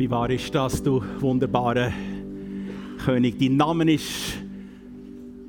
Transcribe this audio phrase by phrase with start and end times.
[0.00, 1.92] Wie wahr ist das, du wunderbarer
[3.04, 3.38] König?
[3.38, 4.38] Dein Name ist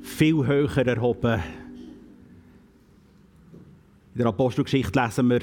[0.02, 1.42] viel höher erhoben.
[4.12, 5.40] In der Apostelgeschichte lesen wir,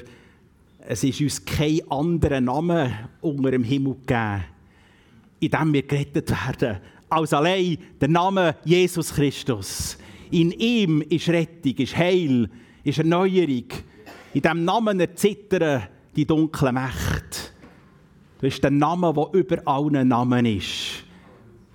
[0.87, 4.43] es ist uns kein anderer Name unter dem Himmel gegeben,
[5.39, 6.77] in dem wir gerettet werden,
[7.09, 9.97] als allein der Name Jesus Christus.
[10.29, 12.47] In ihm ist Rettung, ist Heil,
[12.83, 13.65] ist Erneuerung.
[14.35, 15.81] In diesem Namen erzittern
[16.15, 17.18] die dunklen Mächte.
[18.41, 21.03] Das ist der Name, der über allen Namen ist.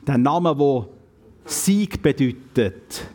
[0.07, 0.87] Der Name, der
[1.45, 3.07] Sieg bedeutet.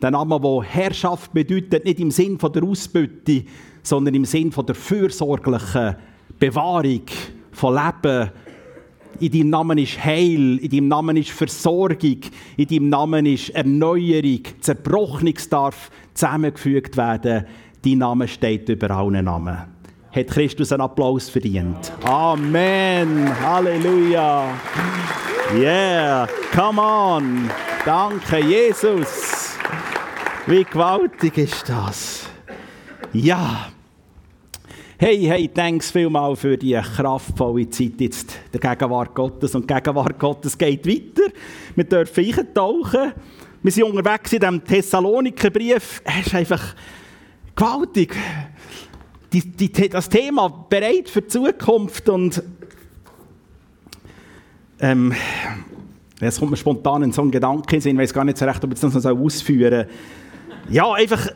[0.00, 3.44] Der Name, der Herrschaft bedeutet, nicht im Sinn der Ausbeute,
[3.82, 5.96] sondern im Sinn der fürsorglichen
[6.38, 7.02] Bewahrung
[7.52, 8.30] von Leben.
[9.20, 12.20] In deinem Namen ist Heil, in deinem Namen ist Versorgung,
[12.58, 14.42] in deinem Namen ist Erneuerung.
[14.60, 17.46] Zerbrochenes darf zusammengefügt werden.
[17.82, 19.77] Dein Name steht über allen Namen
[20.18, 21.92] hat Christus einen Applaus verdient.
[22.04, 23.28] Amen.
[23.40, 24.54] Halleluja.
[25.54, 26.28] Yeah.
[26.54, 27.50] Come on.
[27.84, 29.56] Danke, Jesus.
[30.46, 32.28] Wie gewaltig ist das?
[33.12, 33.68] Ja.
[34.98, 39.54] Hey, hey, thanks vielmal für die kraftvolle Zeit jetzt der Gegenwart Gottes.
[39.54, 41.32] Und die Gegenwart Gottes geht weiter.
[41.76, 43.12] Wir dürfen eintauchen.
[43.62, 46.02] Wir sind unterwegs in diesem Thessalonikerbrief.
[46.04, 46.74] Es ist einfach
[47.54, 48.14] gewaltig
[49.32, 52.42] die, die, das Thema bereit für die Zukunft und
[54.80, 55.12] ähm,
[56.20, 58.72] jetzt kommt mir spontan in so einen Gedanken ich weiß gar nicht so recht, ob
[58.72, 59.94] ich das noch ausführen soll.
[60.70, 61.28] Ja, einfach,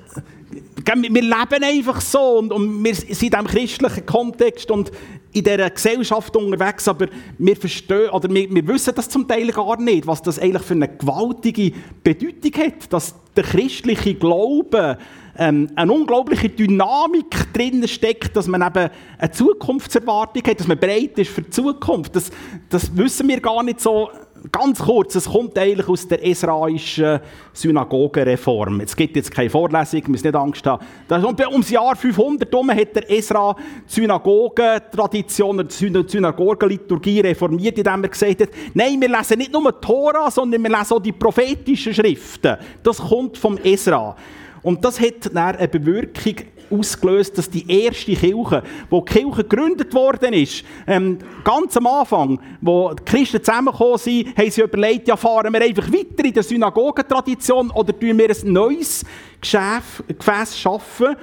[0.85, 4.93] wir leben einfach so und, und wir sind in diesem christlichen Kontext und
[5.33, 7.07] in dieser Gesellschaft unterwegs, aber
[7.39, 10.75] wir verstehen, oder wir, wir wissen das zum Teil gar nicht, was das eigentlich für
[10.75, 11.73] eine gewaltige
[12.05, 14.99] Bedeutung hat, dass der christliche Glaube
[15.39, 21.19] ähm, eine unglaubliche Dynamik drin steckt, dass man eben eine Zukunftserwartung hat, dass man bereit
[21.19, 22.15] ist für die Zukunft.
[22.17, 22.31] Das,
[22.69, 24.11] das wissen wir gar nicht so
[24.51, 27.21] ganz kurz, es kommt eigentlich aus der esraischen
[27.53, 28.81] Synagogenreform.
[28.81, 30.85] Es gibt jetzt keine Vorlesung, müssen nicht Angst haben.
[31.07, 38.09] Das, ums Jahr 500 herum hat der Esra die Synagogentradition, die Synagogenliturgie reformiert, indem er
[38.09, 41.95] gesagt hat, nein, wir lesen nicht nur die Tora, sondern wir lesen auch die prophetischen
[41.95, 42.57] Schriften.
[42.83, 44.17] Das kommt vom Esra.
[44.63, 46.37] Und das hat dann eine Bewirkung
[46.71, 52.41] ausgelöst, dass die erste Kirche, wo die Kirche gegründet worden ist, ähm, ganz am Anfang,
[52.61, 56.43] wo die Christen zusammengekommen sind, haben sie überlegt, ja, fahren wir einfach weiter in der
[56.43, 59.05] Synagogentradition oder tun wir ein neues
[59.41, 61.17] Geschäft, Gefäß schaffen?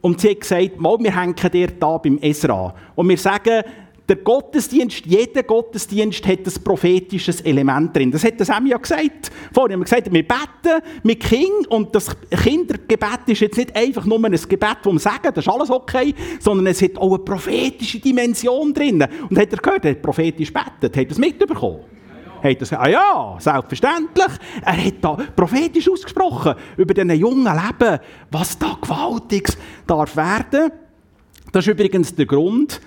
[0.00, 2.74] Und sie hat gesagt, mal, wir hängen dir da beim Esra.
[2.94, 3.64] Und wir sagen,
[4.08, 8.12] der Gottesdienst, jeder Gottesdienst hat ein prophetisches Element drin.
[8.12, 9.32] Das hat das ja gesagt.
[9.52, 14.04] Vorhin haben wir gesagt, wir beten mit Kind und das Kindergebet ist jetzt nicht einfach
[14.04, 17.18] nur ein Gebet, das wir sagen, das ist alles okay, sondern es hat auch eine
[17.18, 19.04] prophetische Dimension drin.
[19.28, 21.80] Und hat er gehört, er hat prophetisch betet, hat es mitbekommen?
[22.42, 24.32] Hat er ah ja, selbstverständlich.
[24.62, 27.98] Er hat da prophetisch ausgesprochen über diesen jungen Leben,
[28.30, 29.56] was da Gewaltiges
[29.86, 30.70] darf werden.
[31.50, 32.80] Das ist übrigens der Grund,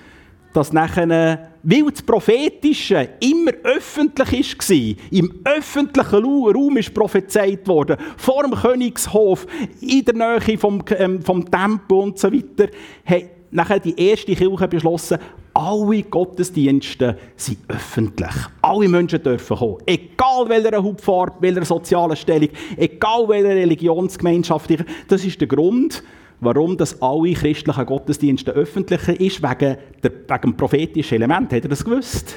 [0.54, 8.44] dass nachher, weil das Prophetische immer öffentlich war, im öffentlichen Raum ist prophezeit worden, vor
[8.44, 9.46] dem Königshof,
[9.82, 12.70] in der Nähe vom, ähm, vom Tempel und so weiter,
[13.06, 15.18] hat nachher die erste Kirche beschlossen,
[15.54, 18.32] alle Gottesdienste sind öffentlich.
[18.62, 19.78] Alle Menschen dürfen kommen.
[19.86, 24.70] Egal welcher Hauptfarbe, welcher sozialen Stellung, egal welcher Religionsgemeinschaft.
[25.08, 26.04] Das ist der Grund,
[26.42, 31.52] warum das alle christlichen Gottesdienste öffentlich ist, wegen, der, wegen dem prophetischen Element.
[31.52, 32.36] Habt ihr das gewusst?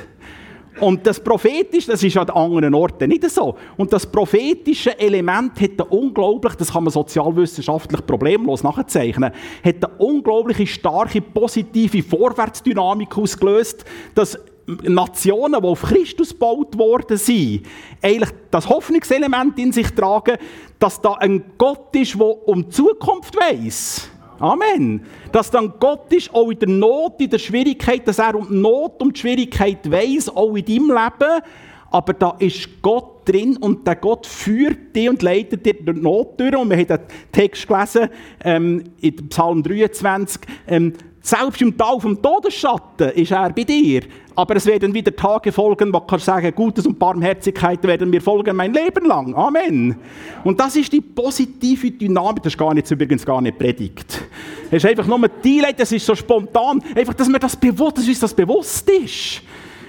[0.80, 3.56] Und das Prophetische, das ist an anderen Orten nicht so.
[3.76, 9.94] Und das prophetische Element hat eine unglaublich, das kann man sozialwissenschaftlich problemlos nachzeichnen, hat eine
[9.98, 17.62] unglaublich starke positive Vorwärtsdynamik ausgelöst, dass Nationen, die auf Christus gebaut worden sind,
[18.00, 20.36] eigentlich das Hoffnungselement in sich tragen,
[20.78, 24.08] dass da ein Gott ist, der um die Zukunft weiß.
[24.38, 25.04] Amen.
[25.30, 28.56] Dass dann Gott ist, auch in der Not, in der Schwierigkeit, dass er um die
[28.56, 31.42] Not, um die Schwierigkeit weiß, auch in deinem Leben.
[31.90, 36.40] Aber da ist Gott drin und der Gott führt dich und leitet dir die Not
[36.40, 36.56] durch.
[36.56, 36.98] Und wir haben den
[37.30, 38.08] Text gelesen
[38.42, 40.40] ähm, in Psalm 23.
[40.66, 44.02] Ähm, selbst im Tal vom Todesschatten ist er bei dir.
[44.34, 48.56] Aber es werden wieder Tage folgen, wo du sagen Gutes und Barmherzigkeit werden mir folgen
[48.56, 49.34] mein Leben lang.
[49.34, 49.96] Amen.
[50.42, 52.42] Und das ist die positive Dynamik.
[52.42, 54.22] Das ist gar nicht, übrigens gar nicht predigt.
[54.70, 56.82] Es ist einfach nur die das ist so spontan.
[56.94, 59.42] Einfach, dass, mir das bewusst, dass uns das bewusst ist.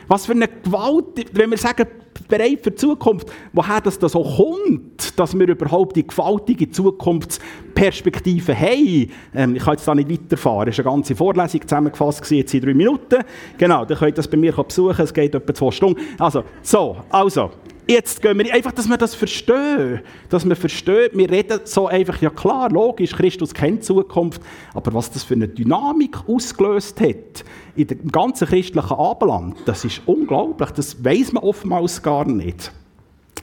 [0.07, 1.87] Was für eine Gewalt, wenn wir sagen,
[2.27, 8.57] bereit für die Zukunft, woher das da so kommt, dass wir überhaupt die gewaltige Zukunftsperspektive
[8.57, 9.11] haben.
[9.35, 12.61] Ähm, ich kann jetzt da nicht weiterfahren, es war eine ganze Vorlesung zusammengefasst, jetzt in
[12.61, 13.23] drei Minuten.
[13.57, 16.01] Genau, dann könnt ihr das bei mir besuchen, es geht etwa zwei Stunden.
[16.19, 17.51] Also, so, also,
[17.85, 20.01] Jetzt gehen wir einfach, dass wir das verstehen.
[20.29, 24.41] Dass wir verstehen, wir reden so einfach, ja klar, logisch, Christus kennt Zukunft,
[24.73, 27.43] aber was das für eine Dynamik ausgelöst hat,
[27.75, 32.71] in dem ganzen christlichen Abendland, das ist unglaublich, das weiß man oftmals gar nicht.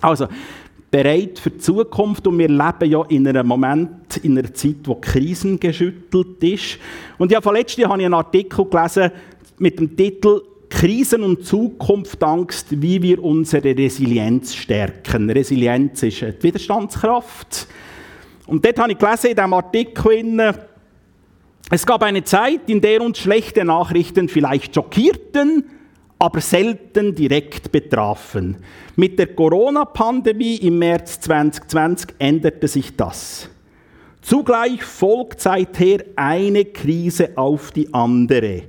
[0.00, 0.26] Also,
[0.90, 4.96] bereit für die Zukunft und wir leben ja in einem Moment, in einer Zeit, wo
[4.96, 6.78] Krisen geschüttelt ist.
[7.18, 9.10] Und ja, vorletzt habe ich einen Artikel gelesen
[9.58, 15.28] mit dem Titel Krisen und Zukunftsangst, wie wir unsere Resilienz stärken.
[15.28, 17.66] Resilienz ist die Widerstandskraft.
[18.46, 20.54] Und dort habe ich gelesen in diesem Artikel,
[21.72, 25.64] es gab eine Zeit, in der uns schlechte Nachrichten vielleicht schockierten,
[26.18, 28.56] aber selten direkt betrafen.
[28.96, 33.48] Mit der Corona-Pandemie im März 2020 änderte sich das.
[34.20, 38.64] Zugleich folgt seither eine Krise auf die andere.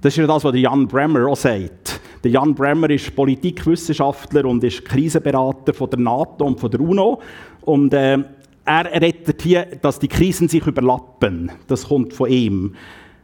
[0.00, 2.00] Das ist ja das, was Jan Bremmer auch sagt.
[2.24, 7.20] Der Jan Bremmer ist Politikwissenschaftler und ist Krisenberater von der NATO und von der UNO.
[7.62, 8.18] Und äh,
[8.64, 11.52] er rettet hier, dass die Krisen sich überlappen.
[11.66, 12.74] Das kommt von ihm.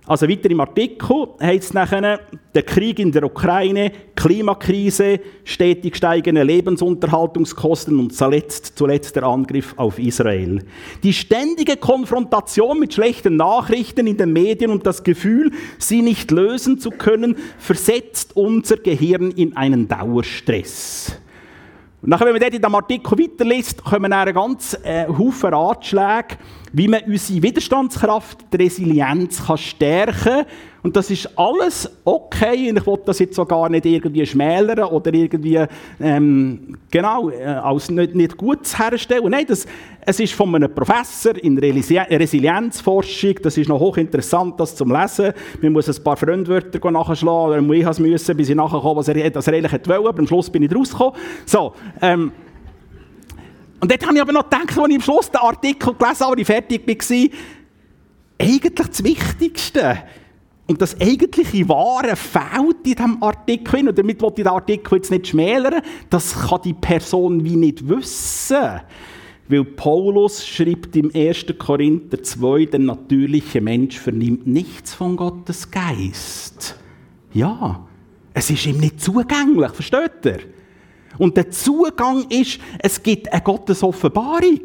[0.08, 2.20] Also weiter im Artikel heißt es nachher,
[2.54, 9.98] der Krieg in der Ukraine, Klimakrise, stetig steigende Lebensunterhaltungskosten und zuletzt, zuletzt der Angriff auf
[9.98, 10.60] Israel.
[11.02, 16.78] Die ständige Konfrontation mit schlechten Nachrichten in den Medien und das Gefühl, sie nicht lösen
[16.78, 21.18] zu können, versetzt unser Gehirn in einen Dauerstress.
[22.00, 26.36] Und nachher, wenn man in diesem Artikel weiterliest, kommen dann ganz äh, Haufen Ratschläge,
[26.76, 30.46] wie man unsere Widerstandskraft, die Resilienz kann stärken kann.
[30.82, 32.68] Und das ist alles okay.
[32.68, 35.64] Und ich will das jetzt auch gar nicht irgendwie schmälern oder irgendwie,
[35.98, 39.30] ähm, genau, äh, als nicht, nicht gut herstellen.
[39.30, 39.66] Nein, das,
[40.02, 43.36] es ist von einem Professor in Resilienzforschung.
[43.42, 45.32] Das ist noch hochinteressant, das zu lesen.
[45.62, 49.46] Man muss ein paar Fremdwörter nachschlagen, oder ich müssen, bis ich nachher was er, was
[49.48, 49.94] er eigentlich wollte.
[49.94, 51.14] Aber am Schluss bin ich rausgekommen.
[51.46, 52.32] So, ähm,
[53.80, 56.32] und dort habe ich aber noch gedacht, als ich am Schluss den Artikel gelesen habe,
[56.32, 57.38] als ich fertig war,
[58.38, 60.02] eigentlich das Wichtigste
[60.66, 63.88] und das eigentliche Wahre fehlt in diesem Artikel.
[63.88, 65.82] Und damit will ich den Artikel jetzt nicht schmälern.
[66.10, 68.80] Das kann die Person wie nicht wissen.
[69.48, 71.46] Weil Paulus schreibt im 1.
[71.58, 76.76] Korinther 2, der natürliche Mensch vernimmt nichts von Gottes Geist.
[77.32, 77.86] Ja,
[78.34, 80.55] es ist ihm nicht zugänglich, versteht ihr?
[81.18, 84.60] Und der Zugang ist, es gibt eine Gottesoffenbarung.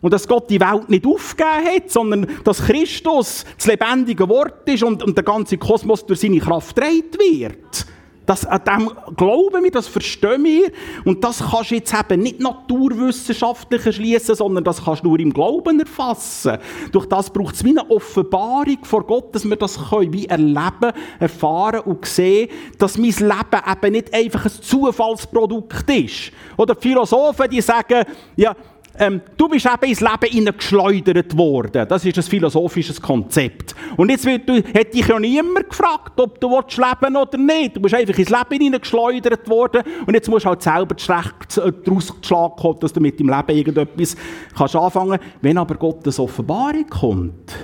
[0.00, 4.84] Und dass Gott die Welt nicht aufgegeben hat, sondern dass Christus das lebendige Wort ist
[4.84, 7.86] und, und der ganze Kosmos durch seine Kraft gedreht wird.
[8.28, 10.70] Das, an dem glauben wir, das verstehen wir.
[11.06, 15.32] Und das kannst du jetzt eben nicht naturwissenschaftlich erschließen, sondern das kannst du nur im
[15.32, 16.58] Glauben erfassen.
[16.92, 20.92] Durch das braucht es wie eine Offenbarung vor Gott, dass wir das können, wie erleben,
[21.18, 26.30] erfahren und sehen, dass mein Leben eben nicht einfach ein Zufallsprodukt ist.
[26.58, 28.04] Oder Philosophen, die sagen,
[28.36, 28.54] ja,
[28.98, 31.86] ähm, du bist eben ins Leben hineingeschleudert worden.
[31.88, 33.74] Das ist ein philosophisches Konzept.
[33.96, 37.76] Und jetzt wird, hat dich ja niemand gefragt, ob du willst leben oder nicht.
[37.76, 42.54] Du bist einfach ins Leben hineingeschleudert worden und jetzt musst du halt selber daraus geschlagen
[42.56, 44.16] kommen, dass du mit dem Leben irgendetwas
[44.56, 45.26] kannst anfangen kannst.
[45.40, 47.54] Wenn aber Gottes Offenbarung kommt,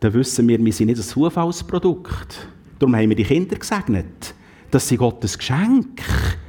[0.00, 2.48] dann wissen wir, wir sind nicht ein Zufallsprodukt.
[2.78, 4.34] Darum haben wir die Kinder gesegnet.
[4.70, 6.02] Das sind Gottes Geschenk.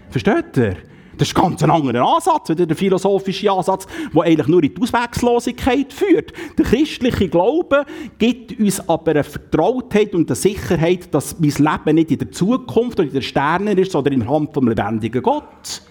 [0.10, 0.78] Versteht ihr?
[1.20, 5.92] Das ist ganz ein anderer Ansatz, der philosophische Ansatz, der eigentlich nur in die Ausweglosigkeit
[5.92, 6.32] führt.
[6.58, 7.86] Der christliche Glaube
[8.18, 13.00] gibt uns aber eine Vertrautheit und eine Sicherheit, dass mein Leben nicht in der Zukunft
[13.00, 15.82] oder in den Sternen ist, sondern in der Hand vom lebendigen Gott.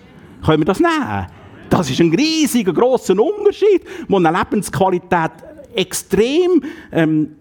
[0.46, 1.26] Können wir das nehmen?
[1.68, 5.32] Das ist ein riesiger, grosser Unterschied, der eine Lebensqualität
[5.74, 7.36] extrem ähm,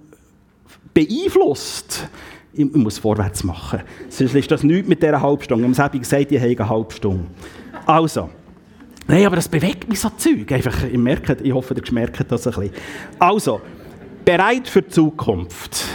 [0.94, 2.10] beeinflusst
[2.58, 3.82] ich muss vorwärts machen.
[4.10, 5.70] Sonst ist das nichts mit dieser Halbstunde.
[5.70, 7.25] Ich habe gesagt, ich habe eine Halbstunde.
[7.88, 8.29] Also.
[9.08, 10.51] Nein, aber das bewegt mich so Zeug.
[10.51, 12.72] Einfach, ich, merke, ich hoffe, ihr merkt das ein bisschen.
[13.17, 13.62] Also,
[14.25, 15.86] bereit für die Zukunft.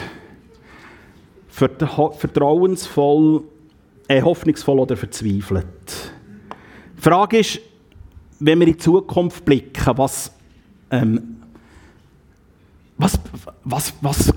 [1.49, 3.45] Vertrauensvoll,
[4.09, 5.67] äh, hoffnungsvoll oder verzweifelt.
[6.97, 7.61] Die Frage ist,
[8.41, 10.33] wenn wir in die Zukunft blicken, was,
[10.91, 11.37] ähm,
[12.97, 13.21] was,
[13.65, 14.33] was, was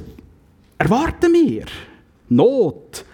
[0.78, 1.66] erwarten wir?
[2.28, 3.06] Not?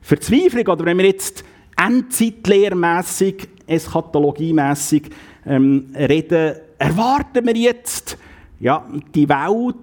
[0.00, 0.66] Verzweiflung?
[0.68, 1.44] Oder wenn wir jetzt
[1.76, 5.10] endzeitlehrmässig eschatologiemässig
[5.46, 8.18] ähm, reden, erwarten wir jetzt,
[8.60, 9.76] ja, die Welt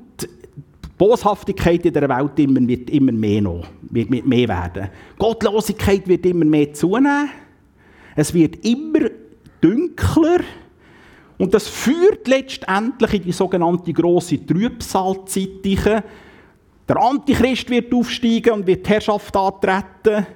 [1.01, 4.87] Boshaftigkeit in der Welt immer, wird immer mehr, noch, wird mehr werden.
[5.17, 7.31] Gottlosigkeit wird immer mehr zunehmen.
[8.15, 9.09] Es wird immer
[9.59, 10.41] dunkler.
[11.39, 15.65] Und das führt letztendlich in die sogenannte grosse Trübsalzeit.
[15.65, 20.27] Der Antichrist wird aufsteigen und wird die Herrschaft antreten.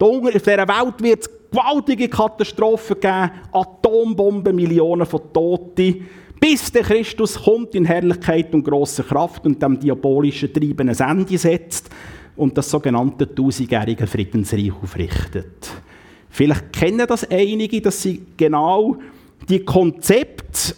[0.00, 6.06] Auf dieser Welt wird es gewaltige Katastrophen geben, Atombomben, Millionen von Toten,
[6.40, 11.38] bis der Christus kommt in Herrlichkeit und grosser Kraft und dem diabolischen Treiben ein Ende
[11.38, 11.90] setzt
[12.36, 15.70] und das sogenannte tausendjährige Friedensreich aufrichtet.
[16.30, 18.96] Vielleicht kennen das einige, dass sie genau
[19.48, 20.74] die Konzepte,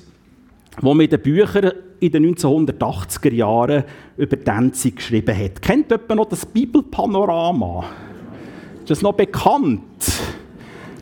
[0.81, 3.85] die in den Büchern in den 1980er Jahren
[4.17, 5.61] über Danzig geschrieben hat.
[5.61, 7.85] Kennt jemand noch das Bibelpanorama?
[8.81, 9.83] Ist das noch bekannt?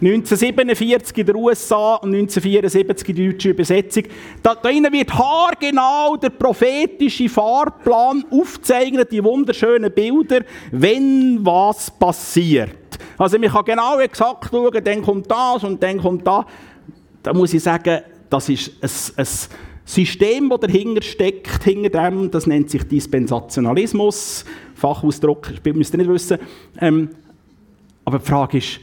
[0.01, 4.05] 1947 in den USA und 1974 die deutsche Übersetzung.
[4.43, 12.71] Da, da wird haargenau der prophetische Fahrplan aufzeichnet, die wunderschönen Bilder, wenn was passiert.
[13.17, 16.45] Also man kann genau exakt schauen, dann kommt das und dann kommt das.
[17.23, 18.01] Da muss ich sagen,
[18.31, 19.27] das ist ein, ein
[19.85, 24.45] System, das dahinter steckt, hinter dem, das nennt sich Dispensationalismus.
[24.75, 26.39] Fachausdruck müsst ihr nicht wissen.
[26.81, 27.11] Ähm,
[28.05, 28.81] aber die Frage ist,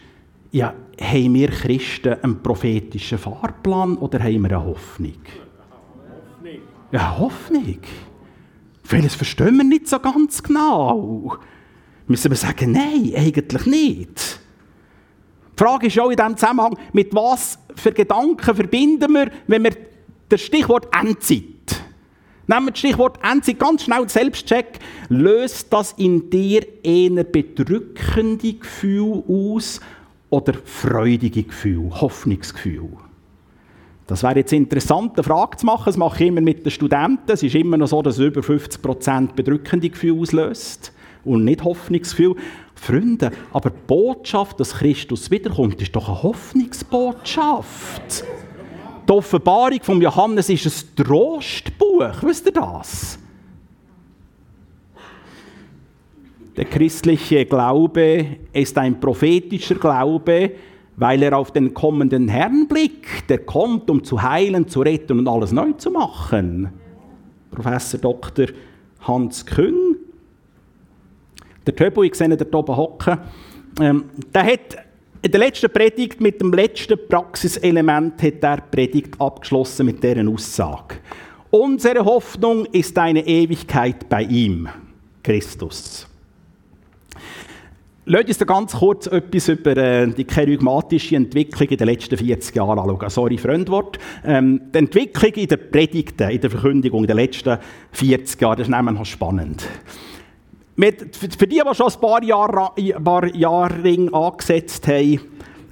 [0.56, 5.18] ja, haben wir Christen einen prophetischen Fahrplan oder haben wir eine Hoffnung?
[5.70, 6.62] Hoffnung.
[6.94, 7.80] Ja, Hoffnung.
[8.82, 11.38] Vieles verstehen wir nicht so ganz genau.
[12.08, 14.40] Müssen wir sagen, nein, eigentlich nicht.
[15.60, 19.76] Die Frage ist auch in diesem Zusammenhang, mit was für Gedanken verbinden wir, wenn wir
[20.30, 21.84] das Stichwort Endzeit.
[22.48, 24.80] Nehmen wir das Stichwort Endzeit ganz schnell, Selbstcheck.
[25.10, 29.82] Löst das in dir eher bedrückende Gefühl aus
[30.30, 32.90] oder freudige Gefühl, Hoffnungsgefühl?
[34.08, 35.86] Das wäre jetzt interessant, eine Frage zu machen.
[35.88, 37.32] Das mache ich immer mit den Studenten.
[37.32, 42.36] Es ist immer noch so, dass über 50% bedrückende Gefühle auslöst und nicht Hoffnungsgefühl.
[42.76, 48.24] Freunde, aber die Botschaft, dass Christus wiederkommt, ist doch eine Hoffnungsbotschaft.
[49.08, 52.22] Die Offenbarung von Johannes ist ein Trostbuch.
[52.22, 53.18] Wisst ihr das?
[56.58, 60.52] Der christliche Glaube ist ein prophetischer Glaube,
[60.96, 63.30] weil er auf den kommenden Herrn blickt.
[63.30, 66.70] Der kommt, um zu heilen, zu retten und alles neu zu machen.
[67.52, 68.48] Professor Dr.
[69.02, 69.98] Hans Küng.
[71.68, 73.18] Der Töbo, ich sehe ihn da oben hocken,
[73.82, 74.78] ähm, der hat
[75.22, 80.98] in der letzten Predigt mit dem letzten Praxiselement hat er Predigt abgeschlossen mit deren Aussage.
[81.50, 84.70] Unsere Hoffnung ist eine Ewigkeit bei ihm,
[85.24, 86.08] Christus.
[88.08, 92.78] Lasst uns ganz kurz etwas über äh, die kerygmatische Entwicklung in den letzten 40 Jahren
[92.78, 93.10] anschauen.
[93.10, 93.98] Sorry, Fremdwort.
[94.24, 97.58] Ähm, die Entwicklung in den Predigten, in der Verkündigung in den letzten
[97.94, 99.68] 40 Jahren, das ist nämlich spannend.
[100.76, 102.72] Mit, für die, die schon ein paar Jahre,
[103.04, 105.20] paar Jahre angesetzt haben,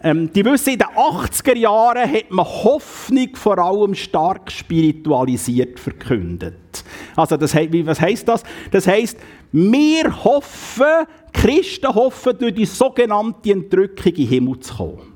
[0.01, 6.83] ähm, die wissen, in den 80er Jahren hat man Hoffnung vor allem stark spiritualisiert verkündet.
[7.15, 8.43] Also, das, was heisst das?
[8.71, 9.17] Das heisst,
[9.51, 15.13] wir hoffen, Christen hoffen, durch die sogenannte Entrückung in Himmel zu kommen.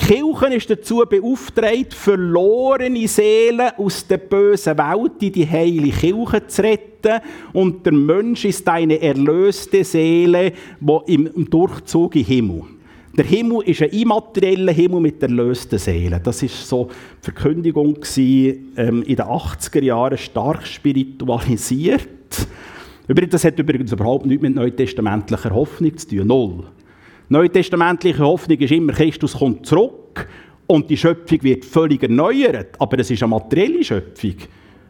[0.00, 6.46] Die Kirche ist dazu beauftragt, verlorene Seelen aus der bösen Welt in die heilige Kirche
[6.46, 7.20] zu retten.
[7.52, 12.62] Und der Mensch ist eine erlöste Seele die im Durchzug den Himmel.
[13.16, 16.20] Der Himmel ist ein immaterieller Himmel mit erlösten Seelen.
[16.22, 16.88] Das war so
[17.20, 22.08] die Verkündigung ähm, in den 80er Jahren stark spiritualisiert.
[23.14, 26.26] Das hat übrigens überhaupt nichts mit neutestamentlicher Hoffnung zu tun.
[26.26, 26.64] Null.
[27.28, 30.28] Neutestamentliche Hoffnung ist immer, Christus kommt zurück
[30.66, 32.76] und die Schöpfung wird völlig erneuert.
[32.78, 34.34] Aber es ist eine materielle Schöpfung.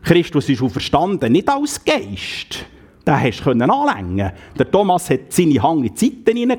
[0.03, 2.67] Christus ist auferstanden, nicht als Geist.
[3.07, 6.59] Den hast du anlängen Der Thomas hat seine Hang in die Zeiten hinein.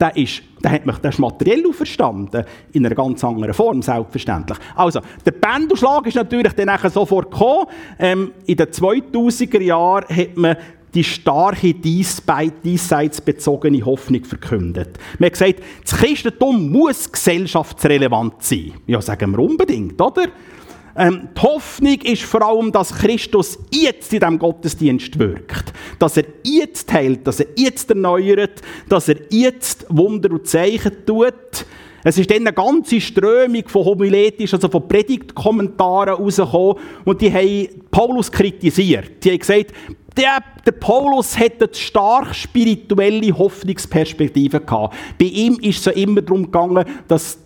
[0.00, 2.44] Der ist, der hat der ist materiell auferstanden.
[2.72, 4.58] In einer ganz anderen Form, selbstverständlich.
[4.74, 7.66] Also, der Pendelschlag ist natürlich dann sofort gekommen.
[7.98, 10.56] Ähm, in den 2000er Jahren hat man
[10.94, 14.98] die starke diesseitsbezogene Hoffnung verkündet.
[15.18, 18.72] Man hat gesagt, das Christentum muss gesellschaftsrelevant sein.
[18.86, 20.26] Ja, sagen wir unbedingt, oder?
[20.96, 25.72] Ähm, die Hoffnung ist vor allem, dass Christus jetzt in diesem Gottesdienst wirkt.
[25.98, 31.66] Dass er jetzt heilt, dass er jetzt erneuert, dass er jetzt Wunder und Zeichen tut.
[32.04, 37.68] Es ist dann eine ganze Strömung von homiletisch, also von Predigtkommentaren rausgekommen und die haben
[37.90, 39.24] Paulus kritisiert.
[39.24, 39.72] Die haben gesagt,
[40.16, 44.94] der, der Paulus hatte eine stark spirituelle Hoffnungsperspektive gehabt.
[45.18, 47.38] Bei ihm ist es immer darum gegangen, dass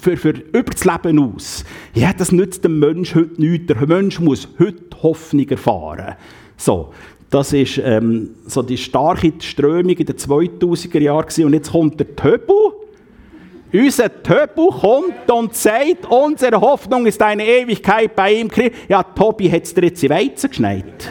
[0.00, 1.64] für, für über das Leben aus.
[1.94, 3.66] Ja, das nützt dem Menschen heute nichts.
[3.66, 6.16] Der Mensch muss heute Hoffnung erfahren.
[6.56, 6.92] So.
[7.30, 11.44] Das war ähm, so die starke Strömung in den 2000er Jahren.
[11.44, 12.72] Und jetzt kommt der Töbu.
[13.70, 18.48] Unser Töbu kommt und sagt, unsere Hoffnung ist eine Ewigkeit bei ihm.
[18.88, 21.10] Ja, Tobi hat es dir jetzt in Weizen geschneit.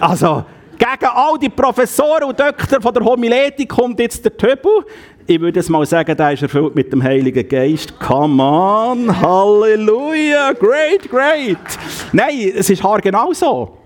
[0.00, 0.44] also,
[0.80, 4.82] gegen all die Professoren und Doktor von der Homiletik kommt jetzt der Töbu.
[5.26, 7.98] Ich würde mal sagen, der ist erfüllt mit dem Heiligen Geist.
[8.00, 11.58] Come on, Halleluja, great, great.
[12.12, 13.76] Nein, es ist haargenau so.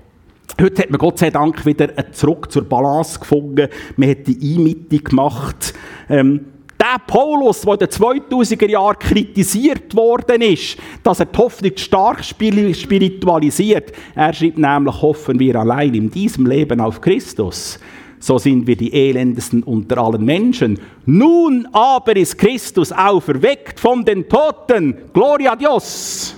[0.61, 3.69] Heute hat man Gott sei Dank wieder zurück zur Balance gefunden.
[3.97, 5.75] Man hat die Einmitte gemacht.
[6.09, 6.47] Ähm,
[6.79, 12.25] der Paulus, der in den 2000er Jahren kritisiert worden ist, dass er die Hoffnung stark
[12.25, 17.79] spiritualisiert, er schreibt nämlich, hoffen wir allein in diesem Leben auf Christus.
[18.25, 20.81] So sind wir die elendesten unter allen Menschen.
[21.04, 24.97] Nun aber ist Christus auferweckt von den Toten.
[25.12, 26.35] Gloria a Dios.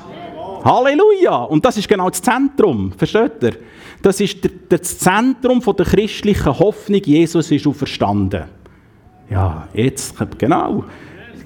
[0.64, 1.45] Halleluja.
[1.45, 2.90] Und das ist genau das Zentrum.
[2.90, 3.52] Versteht ihr?
[4.02, 4.38] Das ist
[4.69, 7.02] das Zentrum der christlichen Hoffnung.
[7.05, 8.47] Jesus ist auferstanden.
[9.31, 10.83] Ja, jetzt, genau.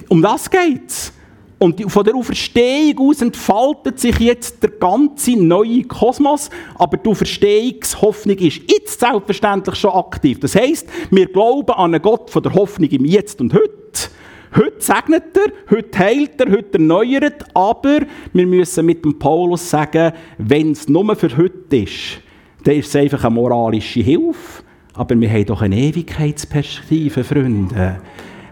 [0.09, 1.13] Um das geht's.
[1.63, 8.39] Und von der Auferstehung aus entfaltet sich jetzt der ganze neue Kosmos, aber die Auferstehungshoffnung
[8.39, 10.41] ist jetzt selbstverständlich schon aktiv.
[10.41, 14.09] Das heißt, wir glauben an einen Gott von der Hoffnung im Jetzt und Heute.
[14.57, 18.01] Heute segnet er, heute heilt er, heute erneuert, aber
[18.33, 22.23] wir müssen mit dem Paulus sagen, wenn es nur für heute ist,
[22.65, 24.63] dann ist es einfach eine moralische Hilfe.
[24.95, 28.01] Aber wir haben doch eine Ewigkeitsperspektive, Freunde.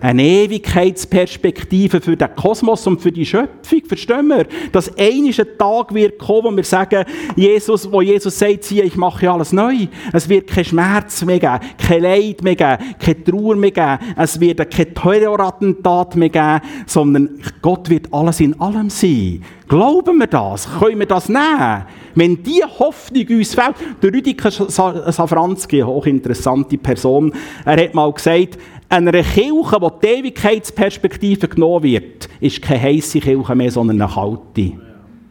[0.00, 3.82] Eine Ewigkeitsperspektive für den Kosmos und für die Schöpfung.
[3.86, 4.46] Verstehen wir?
[4.72, 9.30] Dass ein Tag wird kommen, wo wir sagen, Jesus, wo Jesus sagt, siehe, ich mache
[9.30, 9.86] alles neu.
[10.12, 13.98] Es wird kein Schmerz mehr geben, kein Leid mehr geben, keine Trauer mehr geben.
[14.16, 19.42] Es wird kein Terrorattentat mehr geben, sondern Gott wird alles in allem sein.
[19.68, 20.66] Glauben wir das?
[20.78, 21.84] Können wir das nehmen?
[22.14, 27.32] Wenn diese Hoffnung uns fehlt, der Rüdiger Safranski, eine hochinteressante Person,
[27.64, 33.54] er hat mal gesagt, einer Kirche, wo die Ewigkeitsperspektive genommen wird, ist keine heisse Kirche
[33.54, 34.72] mehr, sondern eine kalte.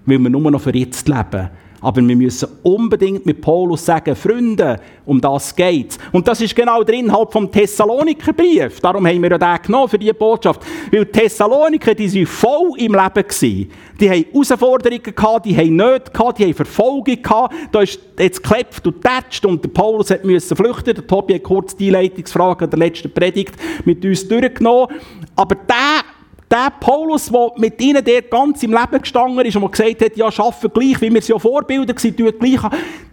[0.05, 1.49] Weil wir nur noch für jetzt leben.
[1.81, 5.97] Aber wir müssen unbedingt mit Paulus sagen, Freunde, um das geht's.
[6.11, 8.79] Und das ist genau der Inhalt vom Thessalonikerbrief.
[8.79, 10.61] Darum haben wir ja den genommen für diese Botschaft.
[10.91, 13.27] Weil die Thessaloniker, die waren voll im Leben.
[13.27, 13.71] Gewesen.
[13.99, 17.55] Die haben Herausforderungen gehabt, die haben Nöte gehabt, die haben Verfolgung gehabt.
[17.71, 20.95] Da ist jetzt geklebt und tätscht und der Paulus hat müssen flüchten.
[20.95, 24.95] Der Tobi hat kurz die Einleitungsfrage der letzten Predigt mit uns durchgenommen.
[25.35, 26.03] Aber der
[26.49, 30.25] der Paulus, der mit ihnen dort ganz im Leben gestanden ist und gesagt hat, ja,
[30.25, 32.61] arbeiten gleich, wie wir sie ja Vorbilder waren, tun gleich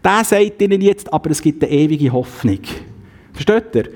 [0.04, 2.60] der sagt ihnen jetzt, aber es gibt eine ewige Hoffnung.
[3.32, 3.88] Versteht ihr?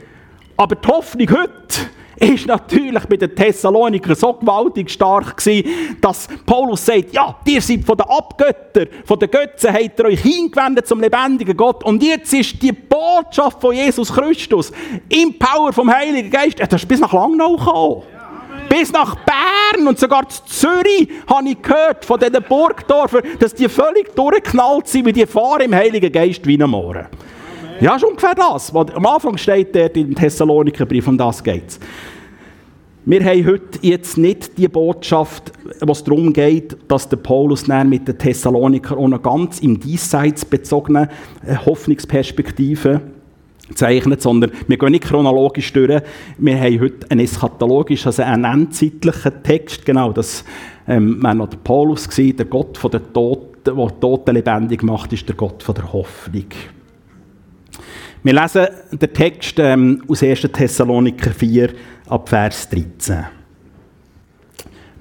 [0.56, 5.68] Aber die Hoffnung heute ist natürlich bei den Thessalonikern so gewaltig stark gewesen,
[6.00, 10.20] dass Paulus sagt, ja, ihr seid von den Abgöttern, von den Götzen habt ihr euch
[10.20, 14.72] hingewendet zum lebendigen Gott und jetzt ist die Botschaft von Jesus Christus
[15.08, 18.02] im Power vom Heiligen Geist, das ist bis nach Langnau gekommen.
[18.78, 23.68] Bis nach Bern und sogar zu Zürich habe ich gehört von diesen Burgdorfern, dass die
[23.68, 27.06] völlig durchgeknallt sind, wie die fahren im Heiligen Geist wie am Morgen.
[27.80, 28.72] Ja, ist ungefähr das.
[28.72, 31.80] Was am Anfang steht dort im Thessalonikerbrief, um das geht
[33.04, 38.16] Wir haben heute jetzt nicht die Botschaft, was darum geht, dass der Paulus mit den
[38.16, 41.08] Thessaloniker auch noch ganz im Diesseits bezogenen
[41.44, 43.00] äh, Hoffnungsperspektive
[43.74, 46.02] zeichnet, sondern wir gehen nicht chronologisch durch.
[46.38, 50.44] Wir haben heute einen eschatologisch, also einen endzeitlichen Text, genau, das
[50.86, 55.12] ähm, war noch der Paulus, gewesen, der Gott von der Toten, der Toten lebendig macht,
[55.12, 56.46] ist der Gott von der Hoffnung.
[58.22, 60.40] Wir lesen den Text ähm, aus 1.
[60.52, 61.70] Thessaloniker 4
[62.08, 63.24] ab Vers 13.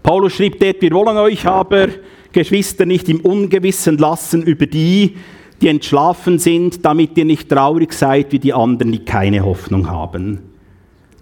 [0.04, 1.88] Paulus schreibt dort, wir wollen euch aber,
[2.32, 5.16] Geschwister, nicht im Ungewissen lassen über die,
[5.62, 10.40] die entschlafen sind, damit ihr nicht traurig seid wie die anderen, die keine Hoffnung haben.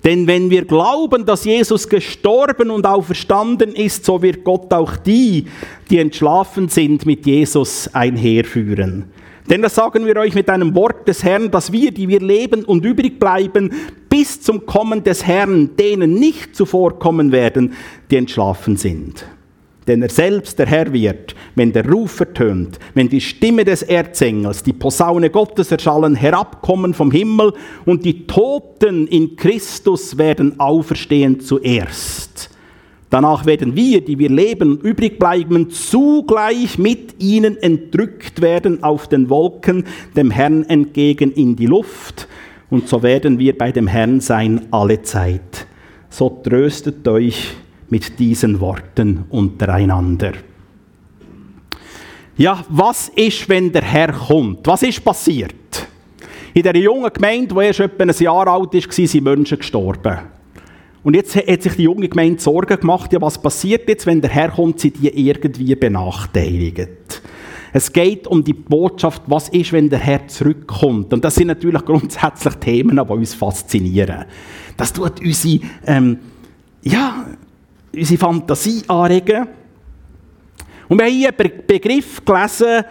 [0.04, 5.45] Denn wenn wir glauben, dass Jesus gestorben und auferstanden ist, so wird Gott auch die,
[5.89, 9.06] die entschlafen sind, mit Jesus einherführen.
[9.50, 12.65] Denn das sagen wir euch mit einem Wort des Herrn, dass wir, die wir leben
[12.65, 13.71] und übrig bleiben,
[14.10, 17.74] bis zum Kommen des Herrn, denen nicht zuvorkommen werden,
[18.10, 19.26] die entschlafen sind.
[19.88, 24.63] Denn er selbst, der Herr, wird, wenn der Ruf ertönt, wenn die Stimme des Erzengels,
[24.63, 27.54] die Posaune Gottes erschallen, herabkommen vom Himmel
[27.86, 32.50] und die Toten in Christus werden auferstehen zuerst.
[33.12, 39.30] Danach werden wir, die wir leben, übrig bleiben, zugleich mit ihnen entrückt werden auf den
[39.30, 42.28] Wolken, dem Herrn entgegen in die Luft.
[42.71, 45.67] Und so werden wir bei dem Herrn sein alle Zeit.
[46.10, 47.54] So tröstet euch
[47.89, 50.34] mit diesen Worten untereinander.
[52.38, 54.67] Ja, was ist, wenn der Herr kommt?
[54.67, 55.56] Was ist passiert?
[56.54, 60.17] In dieser jungen Gemeinde, die erst etwa ein Jahr alt war, sind Menschen gestorben.
[61.04, 64.32] Und jetzt hat sich die junge Gemeinde Sorgen gemacht, ja, was passiert jetzt, wenn der
[64.32, 67.21] Herr kommt, sind die irgendwie benachteiligt.
[67.71, 71.13] Es geht um die Botschaft, was ist, wenn der Herr zurückkommt.
[71.13, 74.26] Und das sind natürlich grundsätzlich Themen, die uns faszinieren.
[74.78, 76.19] Das tut unsere, ähm,
[76.82, 77.26] ja,
[77.95, 79.47] unsere Fantasie anregen.
[80.88, 82.84] Und wir haben hier einen Begriff gelesen,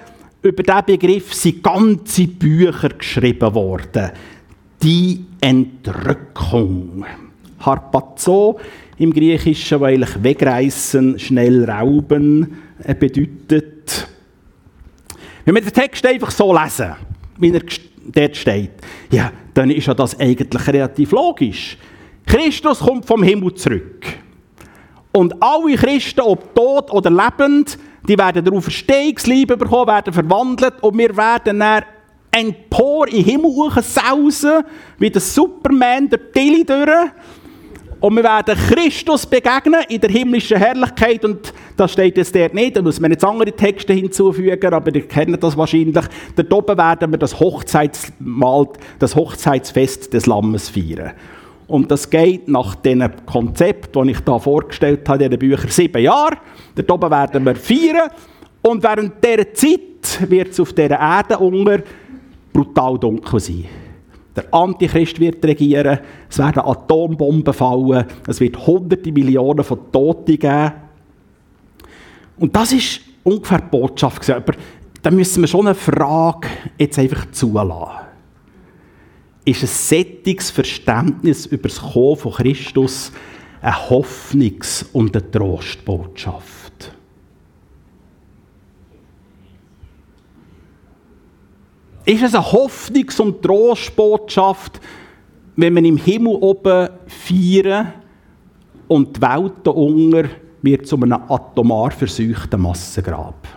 [0.42, 4.10] über diesen Begriff sind ganze Bücher geschrieben worden.
[4.82, 7.04] Die Entrückung.
[7.60, 8.58] Harpazo
[8.98, 14.06] im Griechischen, weil ich wegreißen, schnell rauben äh, bedeutet.
[15.44, 16.94] Wenn wir den Text einfach so lesen,
[17.38, 17.62] wie er
[18.12, 18.72] dort steht,
[19.10, 21.78] ja, dann ist ja das eigentlich relativ logisch.
[22.26, 24.04] Christus kommt vom Himmel zurück.
[25.16, 30.98] Und alle Christen, ob tot oder lebend, die werden darauf Verstehungsliebe bekommen, werden verwandelt und
[30.98, 31.84] wir werden dann
[32.32, 34.64] empor in den Himmel sausen,
[34.98, 37.10] wie der Superman der Tilly durch.
[38.00, 41.24] Und wir werden Christus begegnen in der himmlischen Herrlichkeit.
[41.24, 42.76] Und das steht jetzt dort nicht.
[42.76, 46.04] Da muss man jetzt andere Texte hinzufügen, aber ihr kennt das wahrscheinlich.
[46.34, 48.66] Dort oben werden wir das Hochzeitsmahl,
[48.98, 51.12] das Hochzeitsfest des Lammes feiern.
[51.66, 56.02] Und das geht nach dem Konzept, das ich da vorgestellt habe, in den Büchern sieben
[56.02, 56.36] Jahre.
[56.74, 58.10] Dort oben werden wir feiern.
[58.62, 61.82] Und während dieser Zeit wird es auf dieser Erde unter
[62.52, 63.64] brutal dunkel sein.
[64.36, 70.72] Der Antichrist wird regieren, es werden Atombomben fallen, es wird hunderte Millionen von Toten geben.
[72.38, 74.28] Und das ist ungefähr die Botschaft.
[74.30, 74.54] Aber
[75.02, 76.48] da müssen wir schon eine Frage
[76.78, 78.03] jetzt einfach zulassen
[79.44, 83.12] ist ein sättiges Verständnis über das Kommen von Christus
[83.60, 86.92] eine Hoffnungs- und eine Trostbotschaft.
[92.04, 94.80] Ist es eine Hoffnungs- und Trostbotschaft,
[95.56, 97.94] wenn wir im Himmel oben feiern
[98.88, 100.28] und die Welt unter
[100.60, 103.48] wird zu einem atomar verseuchten Massengrab?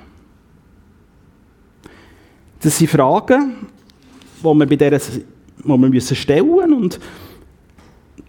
[2.61, 3.67] Das sind Fragen,
[4.41, 4.99] die man bei dieser
[5.67, 6.99] die wir müssen stellen und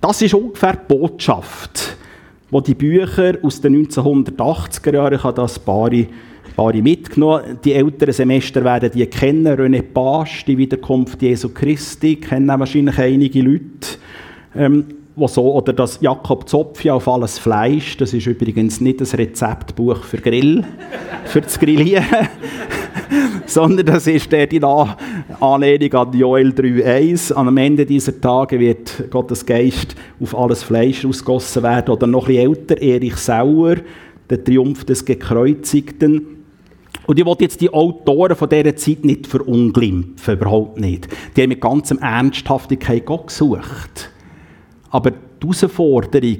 [0.00, 1.96] das ist ungefähr die Botschaft,
[2.50, 5.90] wo die Bücher aus den 1980er Jahren, ich habe das paar,
[6.56, 12.48] paar mitgenommen, die älteren Semester werden die kennen, René Page, die Wiederkunft Jesu Christi, kennen
[12.48, 13.98] wahrscheinlich einige Leute.
[14.54, 14.84] Ähm,
[15.18, 20.04] wo so, oder das Jakob Zopfi auf alles Fleisch, das ist übrigens nicht das Rezeptbuch
[20.04, 20.64] für Grill,
[21.24, 22.28] für das Grillieren,
[23.48, 27.32] sondern das ist der die Anlehnung an Joel 3,1.
[27.32, 31.90] Am Ende dieser Tage wird Gottes Geist auf alles Fleisch ausgossen werden.
[31.90, 33.76] Oder noch etwas älter, Erich Sauer,
[34.28, 36.26] der Triumph des Gekreuzigten.
[37.06, 41.08] Und ich wollte jetzt die Autoren von dieser Zeit nicht verunglimpfen, überhaupt nicht.
[41.34, 44.10] Die haben mit ganzem Ernsthaftigkeit Gott gesucht.
[44.90, 46.38] Aber die Herausforderung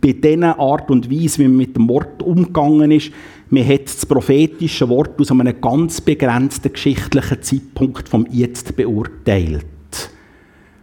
[0.00, 3.10] bei dieser Art und Weise, wie man mit dem Wort umgegangen ist,
[3.50, 9.64] man hat das prophetische Wort aus einem ganz begrenzten geschichtlichen Zeitpunkt vom Jetzt beurteilt.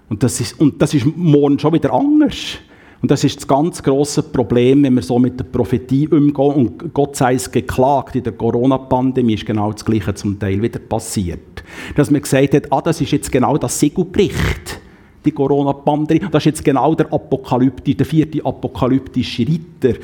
[0.10, 2.60] Und das ist, und das ist morgen schon wieder anders.
[3.02, 6.54] Und das ist das ganz große Problem, wenn wir so mit der Prophetie umgehen.
[6.54, 10.80] Und Gott sei es geklagt, in der Corona-Pandemie ist genau das Gleiche zum Teil wieder
[10.80, 11.63] passiert.
[11.97, 14.80] Dass man gesagt hat, ah, das ist jetzt genau das Siegelbericht
[15.26, 16.28] die Corona-Pandemie.
[16.32, 19.99] Das ist jetzt genau der Apokalypti, der vierte apokalyptische Ritter.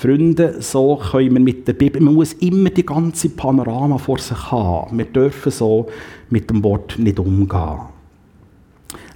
[0.00, 4.52] Freunde, so können wir mit der Bibel, man muss immer die ganze Panorama vor sich
[4.52, 4.96] haben.
[4.96, 5.88] Wir dürfen so
[6.30, 7.80] mit dem Wort nicht umgehen.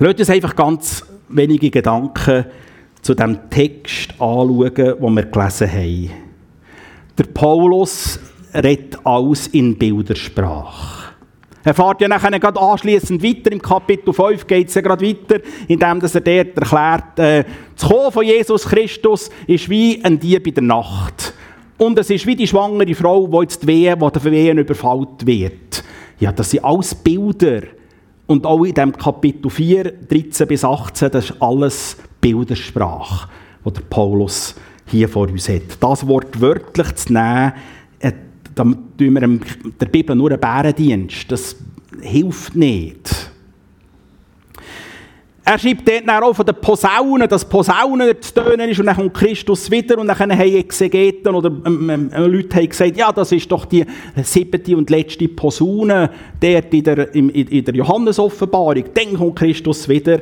[0.00, 2.46] Lasst uns einfach ganz wenige Gedanken
[3.00, 6.10] zu dem Text anschauen, den wir gelesen haben.
[7.16, 8.18] Der Paulus
[8.52, 11.01] redet alles in Bildersprache.
[11.64, 15.40] Er fährt ja nachher gerade anschliessend weiter, im Kapitel 5 geht es ja gerade weiter,
[15.68, 17.44] indem er dort erklärt, äh,
[17.76, 21.34] das Kommen von Jesus Christus ist wie ein Dieb in der Nacht.
[21.78, 25.84] Und es ist wie die schwangere Frau, die jetzt Wehen, die der Wehen überfallen wird.
[26.18, 27.62] Ja, das sind alles Bilder.
[28.26, 33.28] Und auch in dem Kapitel 4, 13 bis 18, das ist alles Bildersprache,
[33.64, 34.54] die der Paulus
[34.86, 35.62] hier vor uns hat.
[35.80, 37.52] Das Wort wörtlich zu nehmen,
[38.54, 39.40] da tun wir
[39.80, 41.30] der Bibel nur einen Bärendienst.
[41.30, 41.56] Das
[42.00, 43.32] hilft nicht.
[45.44, 49.14] Er schreibt dort auch von den Posaunen, dass Posaunen zu tönen ist und dann kommt
[49.14, 53.50] Christus wieder und dann haben Exegeten oder ähm, ähm, Leute haben gesagt, ja, das ist
[53.50, 53.84] doch die
[54.22, 56.10] siebte und letzte Posaune
[56.40, 58.84] dort in der, in, in der Johannes-Offenbarung.
[58.94, 60.20] Dann kommt Christus wieder.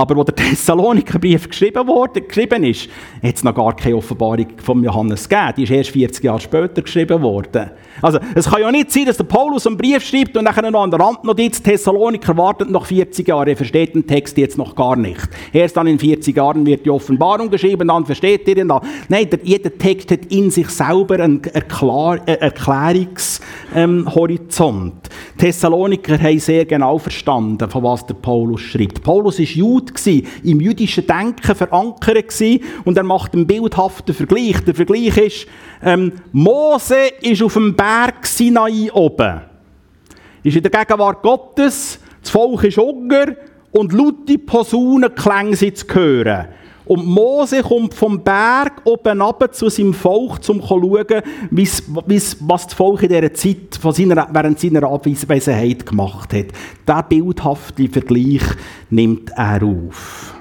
[0.00, 2.88] Aber wo der Thessalonikerbrief geschrieben, wurde, geschrieben ist,
[3.22, 5.52] hat es noch gar keine Offenbarung von Johannes gegeben.
[5.58, 7.72] Die ist erst 40 Jahre später geschrieben worden.
[8.00, 10.84] Also, es kann ja nicht sein, dass der Paulus einen Brief schreibt und nachher noch
[10.84, 13.50] an der Randnotiz, Thessaloniker wartet noch 40 Jahre.
[13.50, 15.28] Er versteht den Text jetzt noch gar nicht.
[15.52, 18.80] Erst dann in 40 Jahren wird die Offenbarung geschrieben, dann versteht ihr ihn da.
[19.10, 24.94] Nein, der, jeder Text hat in sich selber einen Erklär, äh, Erklärungshorizont.
[24.94, 29.02] Ähm, Thessaloniker haben sehr genau verstanden, von was der Paulus schreibt.
[29.02, 29.89] Paulus war Jude,
[30.44, 32.34] im jüdischen Denken verankert
[32.84, 34.60] und er macht einen bildhaften Vergleich.
[34.64, 35.46] Der Vergleich ist,
[35.82, 39.40] ähm, Mose ist auf dem Berg Sinai oben.
[40.42, 43.36] Ist in der Gegenwart Gottes, das Volk ist Hunger
[43.72, 46.48] und laute Posaunen klängen sie zu hören.
[46.90, 51.22] Und Mose kommt vom Berg oben runter zu seinem Volk, um zu schauen,
[51.52, 56.46] wie's, wie's, was das Volk in dieser Zeit von seiner, während seiner Abwesenheit gemacht hat.
[56.88, 58.42] Diesen bildhaften Vergleich
[58.90, 60.34] nimmt er auf.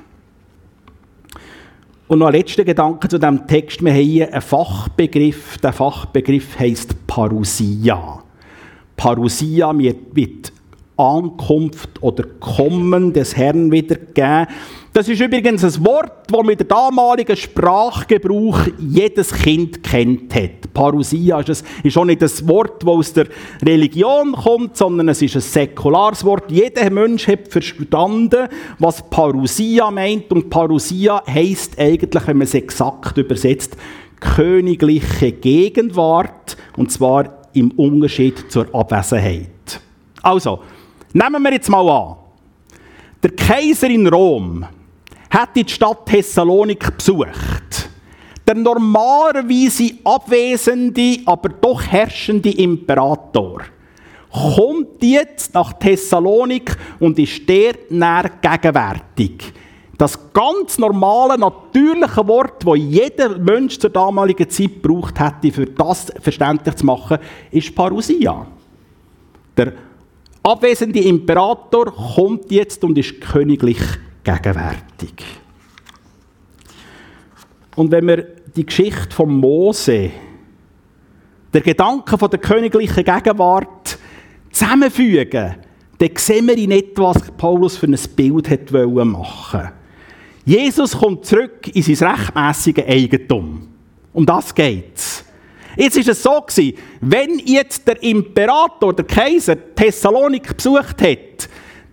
[2.07, 3.85] Und noch ein letzter Gedanke zu diesem Text.
[3.85, 5.59] Wir haben hier einen Fachbegriff.
[5.59, 8.23] Der Fachbegriff heisst Parousia.
[8.97, 10.51] Parousia wird
[10.97, 14.47] Ankunft oder Kommen des Herrn wiedergegeben.
[14.91, 20.73] Das ist übrigens ein Wort, das mit der damaligen Sprachgebrauch jedes Kind kennt hat.
[20.73, 23.27] Parousia ist, ein, ist auch nicht ein Wort, das aus der
[23.63, 26.51] Religion kommt, sondern es ist ein säkulares Wort.
[26.51, 28.47] Jeder Mensch hat verstanden,
[28.79, 30.31] was Parousia meint.
[30.31, 33.77] Und Parousia heisst eigentlich, wenn man es exakt übersetzt,
[34.19, 36.57] königliche Gegenwart.
[36.75, 39.81] Und zwar im Unterschied zur Abwesenheit.
[40.23, 40.59] Also,
[41.13, 42.17] Nehmen wir jetzt mal an,
[43.23, 44.65] der Kaiser in Rom
[45.29, 47.89] hat die Stadt Thessalonik besucht.
[48.47, 53.61] Der normalerweise abwesende, aber doch herrschende Imperator
[54.31, 59.53] kommt jetzt nach Thessalonik und ist der näher gegenwärtig.
[59.97, 66.07] Das ganz normale, natürliche Wort, das jeder Mensch zur damaligen Zeit braucht hätte, für das
[66.21, 67.17] verständlich zu machen,
[67.51, 68.47] ist Parousia.
[69.57, 69.73] Der
[70.41, 73.79] abwesende Imperator kommt jetzt und ist königlich
[74.37, 75.25] gegenwärtig.
[77.75, 80.11] Und wenn wir die Geschichte von Mose,
[81.53, 83.97] der Gedanke von der königlichen Gegenwart
[84.51, 85.55] zusammenfügen,
[85.97, 89.69] dann sehen wir in etwas, was Paulus für ein Bild hat machen
[90.45, 93.67] Jesus kommt zurück in sein rechtmäßiges Eigentum.
[94.13, 95.23] Um das geht's.
[95.75, 96.43] Jetzt ist es so
[97.01, 101.49] wenn jetzt der Imperator, der Kaiser, Thessalonik besucht hat,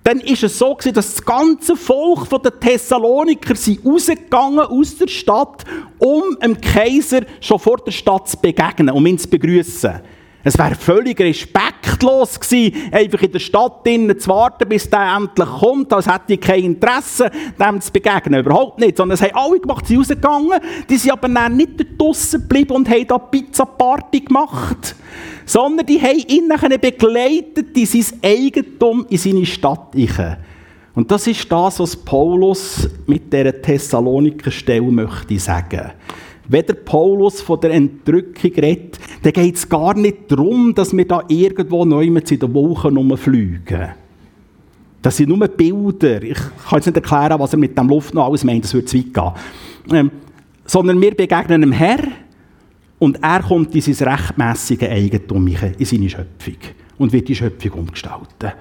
[0.07, 5.09] dann ist es so gewesen, dass das ganze Volk der Thessaloniker sind rausgegangen aus der
[5.09, 5.65] Stadt,
[5.99, 10.01] um dem Kaiser schon vor der Stadt zu begegnen, um ihn zu begrüßen.
[10.47, 15.49] Es wäre völlig respektlos gewesen, einfach in der Stadt drinnen zu warten, bis der endlich
[15.49, 18.39] kommt, als hätte ich kein Interesse, dem zu begegnen.
[18.39, 18.97] Überhaupt nicht.
[18.97, 20.61] Sondern es haben alle gemacht, sie rausgegangen.
[20.89, 24.95] Die sind aber dann nicht draussen geblieben und haben da Pizza-Party gemacht.
[25.45, 26.49] Sondern die haben ihn
[26.81, 29.97] begleitet in sein Eigentum, in seine Stadt.
[30.95, 35.91] Und das ist das, was Paulus mit dieser Thessaloniker Stelle möchte sagen.
[36.49, 41.07] Wenn der Paulus von der Entrückung redet, dann geht es gar nicht darum, dass wir
[41.07, 43.89] da irgendwo neu in der Woche rumfliegen.
[45.03, 46.23] Das sind nur Bilder.
[46.23, 48.87] Ich kann jetzt nicht erklären, was er mit dem Luft noch alles meint, das würde
[48.87, 49.33] zu weit gehen.
[49.93, 50.11] Ähm,
[50.65, 52.01] sondern wir begegnen dem Herr
[52.99, 56.57] und er kommt in sein rechtmäßige Eigentum, in seine Schöpfung
[56.99, 58.53] und wird die Schöpfung umgestalten.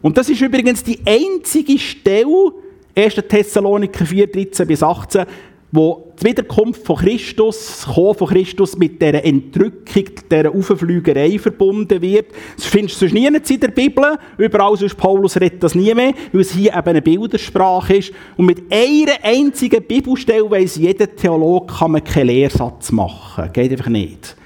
[0.00, 2.52] Und das ist übrigens die einzige Stelle,
[2.94, 3.14] 1.
[3.28, 5.26] Thessaloniker 4, 13 bis 18,
[5.70, 12.00] wo die Wiederkunft von Christus, das Kommen von Christus mit dieser Entrückung, dieser Aufflügerei verbunden
[12.00, 12.28] wird.
[12.56, 14.18] Das findest du sonst nie in der Bibel.
[14.38, 18.12] Überall sonst Paulus redet das nie mehr, weil es hier eben eine Bildersprache ist.
[18.36, 23.50] Und mit einer einzigen Bibelstelle weiss jeder Theologe, kann man keinen Lehrsatz machen.
[23.52, 24.36] Geht einfach nicht.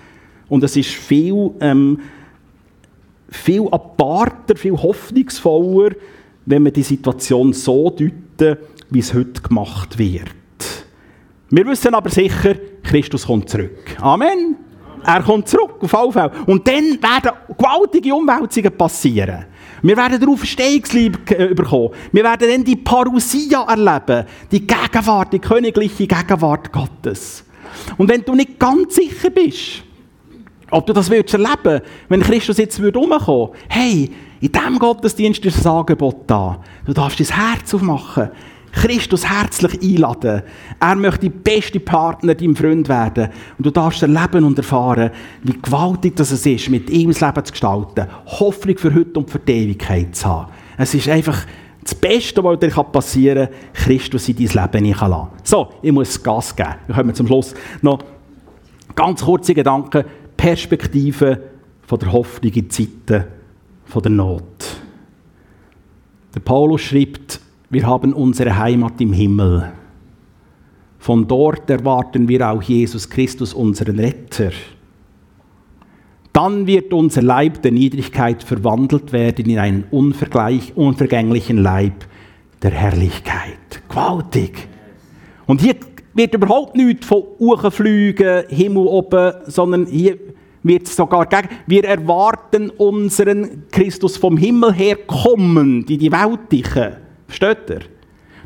[0.48, 2.00] Und es ist viel, ähm,
[3.28, 5.94] viel aparter, viel hoffnungsvoller,
[6.46, 8.58] wenn man die Situation so deuten,
[8.90, 10.41] wie es heute gemacht wird.
[11.52, 13.94] Wir wissen aber sicher, Christus kommt zurück.
[14.00, 14.56] Amen.
[15.04, 16.32] Er kommt zurück, auf alle Fälle.
[16.46, 19.44] Und dann werden gewaltige Umwälzungen passieren.
[19.82, 21.90] Wir werden darauf Verstehungsliebe äh, bekommen.
[22.10, 24.24] Wir werden dann die Parousia erleben.
[24.50, 27.44] Die Gegenwart, die königliche Gegenwart Gottes.
[27.98, 29.82] Und wenn du nicht ganz sicher bist,
[30.70, 34.10] ob du das erleben wenn Christus jetzt umkommen würde, hey,
[34.40, 36.62] in diesem Gottesdienst ist ein Angebot da.
[36.86, 38.30] Du darfst dein Herz aufmachen.
[38.72, 40.42] Christus herzlich einladen.
[40.80, 43.28] Er möchte die beste Partner, dein Freund werden.
[43.58, 45.10] Und du darfst erleben und erfahren,
[45.42, 48.06] wie gewaltig das ist, mit ihm das Leben zu gestalten.
[48.26, 50.52] Hoffnung für heute und für die Ewigkeit zu haben.
[50.78, 51.46] Es ist einfach
[51.84, 55.28] das Beste, was dir passieren kann, Christus in dein Leben lassen.
[55.42, 56.74] So, ich muss Gas geben.
[56.86, 57.98] Wir kommen zum Schluss noch
[58.94, 60.04] ganz kurze Gedanken.
[60.36, 61.42] Perspektive
[61.86, 63.24] von der Hoffnung in Zeiten
[63.94, 64.44] der Not.
[66.34, 67.40] Der Paulus schreibt,
[67.72, 69.72] wir haben unsere Heimat im Himmel.
[70.98, 74.52] Von dort erwarten wir auch Jesus Christus, unseren Retter.
[76.34, 82.04] Dann wird unser Leib der Niedrigkeit verwandelt werden in einen unvergänglichen Leib
[82.62, 83.82] der Herrlichkeit.
[83.88, 84.68] Gewaltig.
[85.46, 85.76] Und hier
[86.12, 90.18] wird überhaupt nichts von Uchenflügen, Himmel oben, sondern hier
[90.62, 91.48] wird es sogar gegen.
[91.66, 97.01] Wir erwarten unseren Christus vom Himmel her kommen, in die Weltliche.
[97.32, 97.80] Versteht ihr?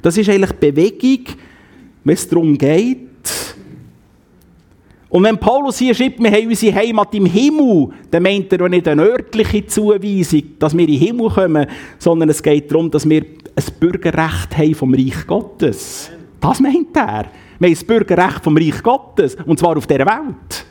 [0.01, 1.25] Das ist eigentlich Bewegung,
[2.05, 3.01] wenn es darum geht.
[5.09, 8.87] Und wenn Paulus hier schreibt, wir haben unsere Heimat im Himmel, dann meint er nicht
[8.87, 11.66] eine örtliche Zuweisung, dass wir in den Himmel kommen,
[11.99, 16.11] sondern es geht darum, dass wir ein Bürgerrecht haben vom Reich Gottes.
[16.40, 17.27] Das meint er.
[17.59, 20.66] Wir haben das Bürgerrecht vom Reich Gottes, und zwar auf dieser Welt.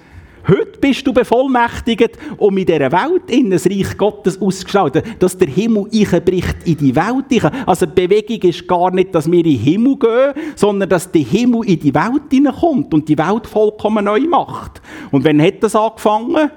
[0.48, 5.48] Heute bist du bevollmächtigt, um in dieser Welt in das Reich Gottes auszugestalten, dass der
[5.48, 7.52] Himmel einbricht in die Welt.
[7.66, 11.24] Also die Bewegung ist gar nicht, dass wir in den Himmel gehen, sondern dass der
[11.24, 14.82] Himmel in die Welt hineinkommt und die Welt vollkommen neu macht.
[15.10, 16.52] Und wann hat das angefangen?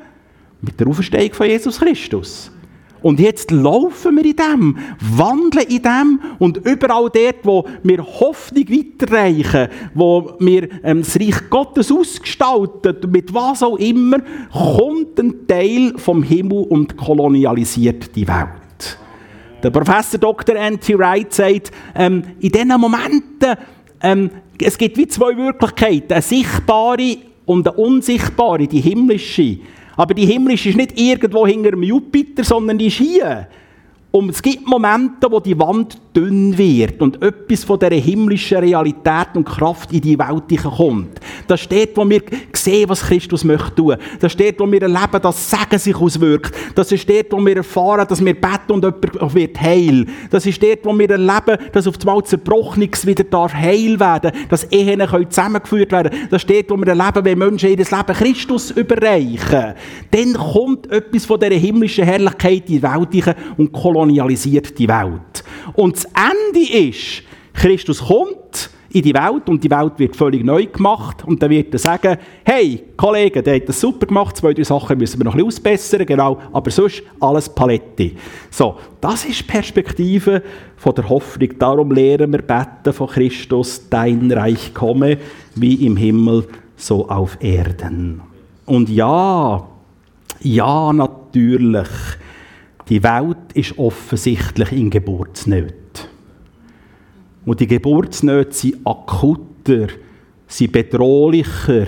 [0.61, 2.51] Mit der Auferstehung von Jesus Christus.
[3.03, 8.65] Und jetzt laufen wir in dem, wandeln in dem und überall dort, wo wir Hoffnung
[8.69, 14.19] weiterreichen, wo wir ähm, das Reich Gottes ausgestalten, mit was auch immer,
[14.53, 18.99] kommt ein Teil vom Himmel und kolonialisiert die Welt.
[19.63, 20.55] Der Professor Dr.
[20.55, 20.97] N.T.
[20.99, 23.57] Wright sagt, ähm, in diesen Momenten,
[24.01, 24.31] ähm,
[24.61, 29.59] es gibt wie zwei Wirklichkeiten, eine sichtbare und eine unsichtbare, die himmlische.
[29.99, 33.49] Aber die himmlische ist nicht irgendwo hinter dem Jupiter, sondern die ist hier.
[34.13, 39.29] Und es gibt Momente, wo die Wand dünn wird und etwas von dieser himmlischen Realität
[39.35, 41.21] und Kraft in die Welt kommt.
[41.47, 43.97] Das steht, wo wir sehen, was Christus möchte tun.
[44.19, 46.53] Das steht, wo wir erleben, dass Segen sich auswirkt.
[46.75, 50.07] Das ist dort, wo wir erfahren, dass wir beten und jemand wird heil.
[50.31, 54.65] Das ist dort, wo wir erleben, dass auf einmal Zerbrochenes wieder darf heil werden dass
[54.65, 58.71] Ehen können zusammengeführt werden Das ist dort, wo wir erleben, wenn Menschen ihr Leben Christus
[58.73, 59.75] überreichen.
[60.11, 65.45] Dann kommt etwas von dieser himmlischen Herrlichkeit in die Welt und kolonialisiert die Welt.
[65.75, 67.23] Und das Ende ist,
[67.55, 71.73] Christus kommt in die Welt und die Welt wird völlig neu gemacht und dann wird
[71.75, 75.35] er sagen, hey, Kollege, der hat das super gemacht, zwei, drei Sachen müssen wir noch
[75.35, 78.17] ein bisschen ausbessern, genau, aber sonst alles Paletti.
[78.51, 80.43] So, das ist die Perspektive
[80.77, 81.51] von der Hoffnung.
[81.59, 85.19] Darum lehren wir beten von Christus, dein Reich komme,
[85.55, 88.23] wie im Himmel, so auf Erden.
[88.65, 89.67] Und ja,
[90.41, 91.89] ja, natürlich,
[92.89, 95.88] die Welt ist offensichtlich in Geburtsnöten.
[97.49, 99.87] Und die Geburtsnöte sind akuter,
[100.47, 101.87] sind bedrohlicher,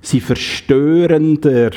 [0.00, 1.70] sind verstörender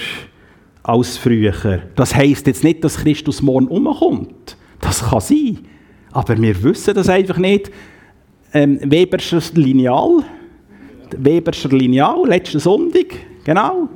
[0.82, 1.84] als früher.
[1.96, 4.58] Das heisst jetzt nicht, dass Christus morgen umkommt.
[4.80, 5.60] Das kann sein.
[6.12, 7.70] Aber wir wissen das einfach nicht.
[8.54, 10.24] Ähm, Weberscher Lineal,
[11.16, 13.06] Weberscher Lineal, letzten Sonntag,
[13.44, 13.88] genau.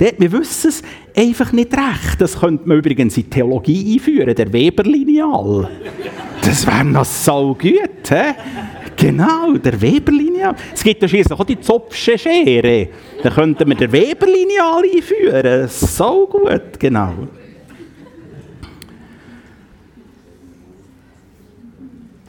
[0.00, 0.82] Wir wissen es
[1.14, 2.18] einfach nicht recht.
[2.18, 5.68] Das könnte man übrigens in Theologie einführen, der Weber-Lineal.
[6.42, 8.08] Das wäre noch so gut.
[8.08, 8.32] He?
[8.96, 10.54] Genau, der Weber-Lineal.
[10.72, 12.88] Es gibt schließlich auch die Zopfsche Schere.
[13.22, 15.68] Da könnten wir den Weber-Lineal einführen.
[15.68, 17.12] So gut, genau.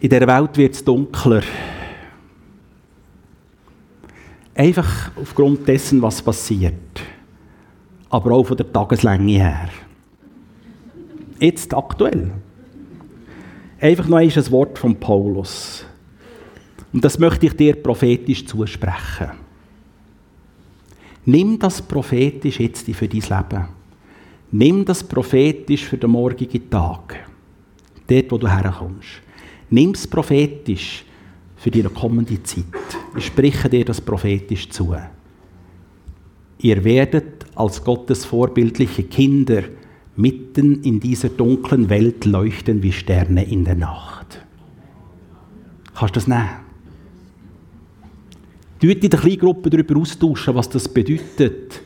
[0.01, 1.43] In der Welt wird es dunkler.
[4.55, 6.73] Einfach aufgrund dessen, was passiert
[8.12, 9.69] aber auch von der Tageslänge her.
[11.39, 12.32] Jetzt aktuell.
[13.80, 15.86] Einfach noch ein Wort von Paulus.
[16.93, 19.32] Und das möchte ich dir prophetisch zusprechen.
[21.26, 23.67] Nimm das prophetisch jetzt für dein Leben.
[24.52, 27.15] Nimm das prophetisch für den morgigen Tag.
[28.08, 29.21] Dort, wo du herkommst.
[29.69, 31.06] Nimm es prophetisch
[31.56, 32.65] für die kommende Zeit.
[33.15, 34.93] Ich spreche dir das prophetisch zu.
[36.62, 39.63] Ihr werdet als Gottes vorbildliche Kinder
[40.15, 44.45] mitten in dieser dunklen Welt leuchten wie Sterne in der Nacht.
[45.95, 46.50] Kannst du das nehmen?
[48.80, 51.82] Tut in der Kleingruppe darüber austauschen, was das bedeutet.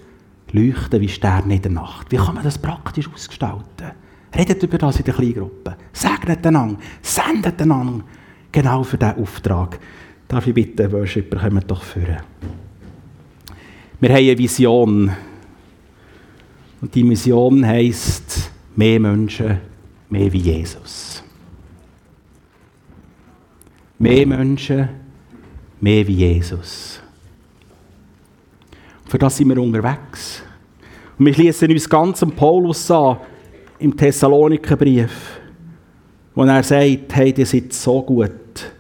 [0.52, 2.12] Leuchten wie Sterne in der Nacht.
[2.12, 3.92] Wie kann man das praktisch ausgestalten?
[4.36, 5.78] Redet über das in der Kleingruppe.
[5.94, 6.80] Segnet einander.
[7.02, 8.04] Sendet einander.
[8.52, 9.80] Genau für diesen Auftrag.
[10.28, 12.18] Darf ich bitten, Worshipper, kommen doch führen.
[14.00, 15.12] Wir haben eine Vision.
[16.82, 19.62] Und die Mission heisst, mehr Menschen,
[20.10, 21.24] mehr wie Jesus.
[23.98, 24.90] Mehr Menschen,
[25.80, 27.02] mehr wie Jesus.
[29.08, 30.44] Für das sind wir unterwegs.
[31.18, 33.18] Und wir schließen uns ganz am Paulus an,
[33.80, 35.40] im Thessalonikerbrief,
[36.34, 38.74] wo er sagt, hey, ihr seid so gut,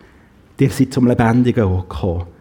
[0.59, 2.34] ihr seid zum Lebendigen gekommen.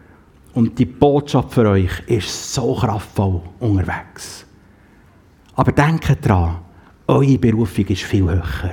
[0.55, 4.45] Und die Botschaft für euch ist so kraftvoll unterwegs.
[5.53, 6.59] Aber denkt dran,
[7.07, 8.71] eure Berufung ist viel höher.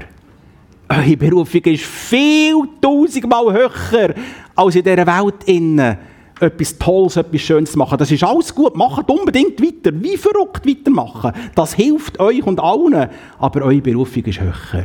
[0.89, 4.15] Eure Berufung ist viel tausendmal höher
[4.55, 5.99] als in dieser Welt innen
[6.39, 7.99] etwas Tolles, etwas Schönes zu machen.
[7.99, 8.77] Das ist alles gut.
[8.77, 9.91] Macht unbedingt weiter.
[10.03, 11.33] Wie verrückt weitermachen.
[11.55, 13.09] Das hilft euch und allen.
[13.39, 14.85] Aber eure Berufung ist höher.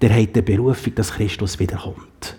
[0.00, 2.36] Der hat die Berufung, dass Christus wiederkommt.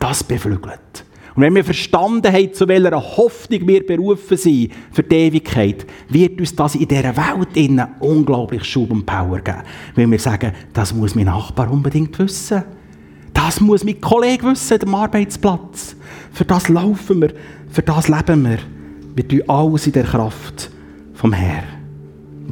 [0.00, 1.05] Das beflügelt.
[1.36, 6.40] Und wenn wir verstanden haben, zu welcher Hoffnung wir berufen sind für die Ewigkeit, wird
[6.40, 9.62] uns das in dieser Welt innen unglaublich Schub und Power geben.
[9.94, 12.64] Wenn wir sagen, das muss mein Nachbar unbedingt wissen.
[13.34, 15.94] Das muss mein Kollege wissen am Arbeitsplatz.
[16.32, 17.34] Für das laufen wir,
[17.68, 18.58] für das leben wir.
[19.14, 20.70] Wir tun alles in der Kraft
[21.12, 21.75] vom Herrn.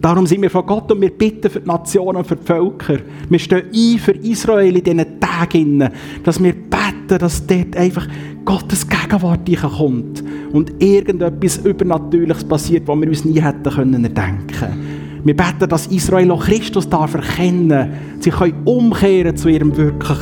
[0.01, 2.99] Darum sind wir von Gott und wir bitten für die Nationen und für die Völker.
[3.29, 5.89] Wir stehen ein für Israel in diesen Tagen,
[6.23, 8.07] dass wir beten, dass dort einfach
[8.45, 10.23] Gottes Gegenwart kommt
[10.53, 16.31] und irgendetwas Übernatürliches passiert, was wir uns nie hätten können erdenken Wir beten, dass Israel
[16.33, 20.19] auch Christus darf erkennen, sie können umkehren zu ihrem wirklich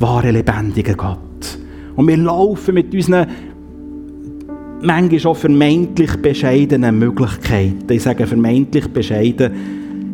[0.00, 1.18] wahren, lebendigen Gott.
[1.94, 3.26] Und wir laufen mit unseren
[4.82, 7.90] manchmal auch vermeintlich bescheidenen Möglichkeiten.
[7.90, 9.52] Ich sage vermeintlich bescheiden,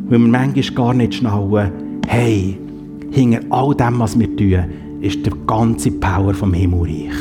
[0.08, 1.70] weil wir manchmal gar nicht schnallen,
[2.06, 2.58] hey,
[3.10, 4.64] hinter all dem, was wir tun,
[5.00, 7.14] ist die ganze Power vom Himmelreich.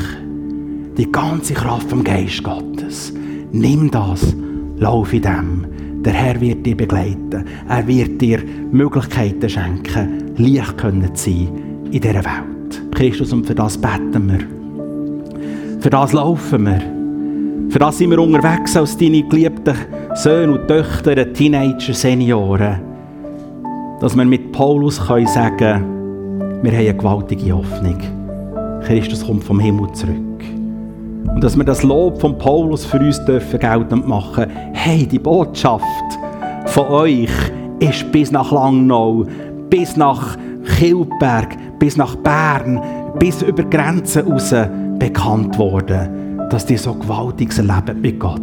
[0.97, 3.13] Die ganze Kraft vom Geist Gottes.
[3.51, 4.35] Nimm das,
[4.77, 5.65] lauf in dem.
[6.03, 7.45] Der Herr wird dich begleiten.
[7.67, 8.39] Er wird dir
[8.71, 11.49] Möglichkeiten schenken, Licht können zu sein
[11.91, 12.93] in dieser Welt.
[12.93, 15.79] Christus, und für das beten wir.
[15.81, 16.94] Für das laufen wir.
[17.75, 19.75] Für das sind wir unterwegs als deine geliebten
[20.13, 22.79] Söhne und Töchter, Teenager, Senioren.
[23.99, 27.97] Dass wir mit Paulus können sagen können, wir haben eine gewaltige Hoffnung.
[28.85, 30.15] Christus kommt vom Himmel zurück.
[31.27, 34.45] Und dass wir das Lob von Paulus für uns dürfen geltend machen.
[34.71, 35.83] Hey, die Botschaft
[36.67, 37.29] von euch
[37.79, 39.25] ist bis nach Langnau,
[39.69, 40.37] bis nach
[40.77, 42.81] Kilberg, bis nach Bern,
[43.19, 44.55] bis über Grenzen raus
[44.97, 48.41] bekannt worden dass die so gewaltiges erleben mit Gott.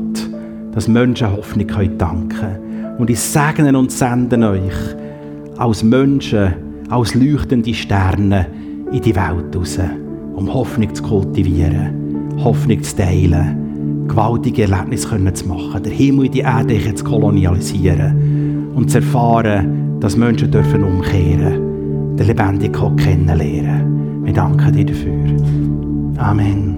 [0.72, 4.96] Dass Menschen Hoffnung können danken Und ich segne und sende euch
[5.58, 6.54] als Menschen,
[6.88, 8.46] als leuchtende Sterne
[8.90, 9.78] in die Welt raus,
[10.34, 16.40] um Hoffnung zu kultivieren, Hoffnung zu teilen, gewaltige Erlebnisse zu machen, den Himmel in die
[16.40, 24.24] Erde zu kolonialisieren und zu erfahren, dass Menschen dürfen umkehren, den lebendigen Gott kennenlernen.
[24.24, 25.12] Wir danken dir dafür.
[26.18, 26.71] Amen.